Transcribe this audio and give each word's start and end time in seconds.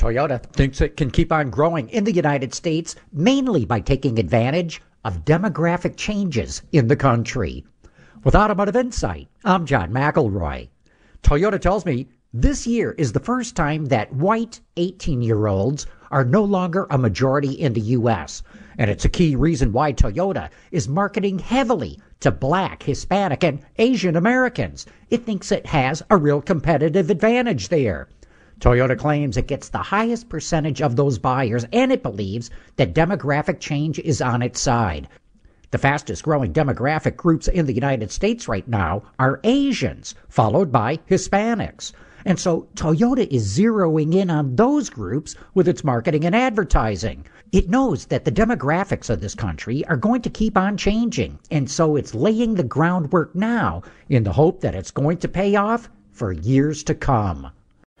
Toyota 0.00 0.42
thinks 0.42 0.80
it 0.80 0.96
can 0.96 1.10
keep 1.10 1.30
on 1.30 1.50
growing 1.50 1.86
in 1.90 2.04
the 2.04 2.14
United 2.14 2.54
States 2.54 2.96
mainly 3.12 3.66
by 3.66 3.80
taking 3.80 4.18
advantage 4.18 4.80
of 5.04 5.26
demographic 5.26 5.94
changes 5.98 6.62
in 6.72 6.88
the 6.88 6.96
country. 6.96 7.66
With 8.24 8.34
Automotive 8.34 8.76
Insight, 8.76 9.28
I'm 9.44 9.66
John 9.66 9.90
McElroy. 9.90 10.70
Toyota 11.22 11.60
tells 11.60 11.84
me 11.84 12.08
this 12.32 12.66
year 12.66 12.92
is 12.92 13.12
the 13.12 13.20
first 13.20 13.54
time 13.54 13.84
that 13.88 14.10
white 14.10 14.60
18 14.78 15.20
year 15.20 15.46
olds 15.46 15.86
are 16.10 16.24
no 16.24 16.44
longer 16.44 16.86
a 16.88 16.96
majority 16.96 17.52
in 17.52 17.74
the 17.74 17.92
U.S., 17.98 18.42
and 18.78 18.90
it's 18.90 19.04
a 19.04 19.10
key 19.10 19.36
reason 19.36 19.70
why 19.70 19.92
Toyota 19.92 20.48
is 20.70 20.88
marketing 20.88 21.40
heavily 21.40 22.00
to 22.20 22.30
black, 22.30 22.84
Hispanic, 22.84 23.44
and 23.44 23.60
Asian 23.76 24.16
Americans. 24.16 24.86
It 25.10 25.26
thinks 25.26 25.52
it 25.52 25.66
has 25.66 26.02
a 26.08 26.16
real 26.16 26.40
competitive 26.40 27.10
advantage 27.10 27.68
there. 27.68 28.08
Toyota 28.60 28.98
claims 28.98 29.38
it 29.38 29.46
gets 29.46 29.70
the 29.70 29.78
highest 29.78 30.28
percentage 30.28 30.82
of 30.82 30.94
those 30.94 31.18
buyers, 31.18 31.64
and 31.72 31.90
it 31.90 32.02
believes 32.02 32.50
that 32.76 32.94
demographic 32.94 33.58
change 33.58 33.98
is 33.98 34.20
on 34.20 34.42
its 34.42 34.60
side. 34.60 35.08
The 35.70 35.78
fastest 35.78 36.24
growing 36.24 36.52
demographic 36.52 37.16
groups 37.16 37.48
in 37.48 37.64
the 37.64 37.72
United 37.72 38.10
States 38.10 38.48
right 38.48 38.68
now 38.68 39.02
are 39.18 39.40
Asians, 39.44 40.14
followed 40.28 40.70
by 40.70 40.98
Hispanics. 41.08 41.92
And 42.26 42.38
so 42.38 42.68
Toyota 42.74 43.26
is 43.30 43.58
zeroing 43.58 44.14
in 44.14 44.28
on 44.28 44.56
those 44.56 44.90
groups 44.90 45.36
with 45.54 45.66
its 45.66 45.82
marketing 45.82 46.26
and 46.26 46.36
advertising. 46.36 47.24
It 47.52 47.70
knows 47.70 48.06
that 48.06 48.26
the 48.26 48.32
demographics 48.32 49.08
of 49.08 49.22
this 49.22 49.34
country 49.34 49.86
are 49.86 49.96
going 49.96 50.20
to 50.20 50.28
keep 50.28 50.58
on 50.58 50.76
changing, 50.76 51.38
and 51.50 51.70
so 51.70 51.96
it's 51.96 52.14
laying 52.14 52.56
the 52.56 52.62
groundwork 52.62 53.34
now 53.34 53.82
in 54.10 54.24
the 54.24 54.32
hope 54.32 54.60
that 54.60 54.74
it's 54.74 54.90
going 54.90 55.16
to 55.18 55.28
pay 55.28 55.56
off 55.56 55.88
for 56.12 56.32
years 56.32 56.82
to 56.84 56.94
come. 56.94 57.50